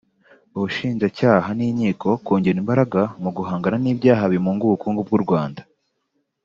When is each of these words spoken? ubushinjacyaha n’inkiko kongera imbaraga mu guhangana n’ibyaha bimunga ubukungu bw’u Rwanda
ubushinjacyaha 0.55 1.49
n’inkiko 1.57 2.09
kongera 2.25 2.57
imbaraga 2.63 3.01
mu 3.21 3.29
guhangana 3.37 3.77
n’ibyaha 3.81 4.23
bimunga 4.33 4.63
ubukungu 4.65 5.01
bw’u 5.07 5.21
Rwanda 5.25 5.61